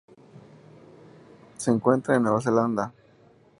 Se 1.57 1.69
encuentra 1.69 2.15
en 2.15 2.21
el 2.21 2.23
Nueva 2.23 2.41
Zelanda. 2.41 2.91